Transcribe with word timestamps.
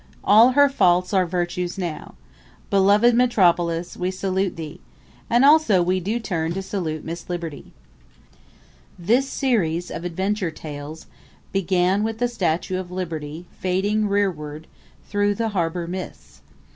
All 0.23 0.53
her 0.53 0.67
faults 0.67 1.13
are 1.13 1.27
virtues 1.27 1.77
now. 1.77 2.15
Beloved 2.71 3.13
metropolis, 3.13 3.95
we 3.95 4.09
salute 4.09 4.55
thee! 4.55 4.79
And 5.29 5.45
also 5.45 5.83
do 5.83 5.83
we 5.83 6.01
turn 6.19 6.53
to 6.53 6.63
salute 6.63 7.05
Miss 7.05 7.29
Liberty. 7.29 7.71
This 8.97 9.29
series 9.29 9.91
of 9.91 10.03
adventure 10.03 10.49
tales 10.49 11.05
began 11.51 12.01
with 12.03 12.17
the 12.17 12.27
Statue 12.27 12.79
of 12.79 12.89
Liberty 12.89 13.45
fading 13.59 14.07
rearward 14.09 14.65
through 15.07 15.35
the 15.35 15.49
harbor 15.49 15.85
mists. 15.85 16.41